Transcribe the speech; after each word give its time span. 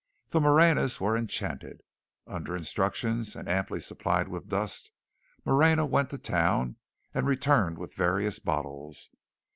The 0.29 0.39
Moreñas 0.39 0.99
were 0.99 1.15
enchanted. 1.15 1.81
Under 2.25 2.57
instructions, 2.57 3.35
and 3.35 3.47
amply 3.47 3.79
supplied 3.79 4.29
with 4.29 4.49
dust, 4.49 4.89
Moreña 5.45 5.87
went 5.87 6.09
to 6.09 6.17
town 6.17 6.77
and 7.13 7.27
returned 7.27 7.77
with 7.77 7.93
various 7.93 8.39
bottles. 8.39 9.11